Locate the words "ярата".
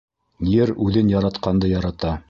1.79-2.17